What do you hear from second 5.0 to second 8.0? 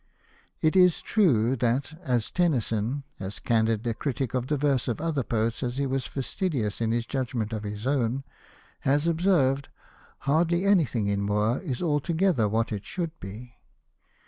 poets as he was fastidious in his judgment of his